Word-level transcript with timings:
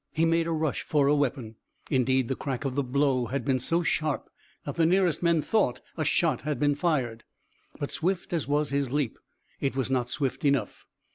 He 0.11 0.25
made 0.25 0.47
a 0.47 0.51
rush 0.51 0.81
for 0.81 1.05
a 1.05 1.13
weapon 1.13 1.57
indeed, 1.91 2.27
the 2.27 2.35
crack 2.35 2.65
of 2.65 2.73
the 2.73 2.81
blow 2.81 3.27
had 3.27 3.45
been 3.45 3.59
so 3.59 3.83
sharp 3.83 4.31
that 4.65 4.75
the 4.75 4.85
nearest 4.87 5.21
men 5.21 5.43
thought 5.43 5.79
a 5.95 6.03
shot 6.03 6.41
had 6.41 6.59
been 6.59 6.73
fired 6.73 7.23
but 7.77 7.91
swift 7.91 8.33
as 8.33 8.47
was 8.47 8.71
his 8.71 8.89
leap, 8.91 9.19
it 9.59 9.75
was 9.75 9.91
not 9.91 10.09
swift 10.09 10.43
enough. 10.43 10.87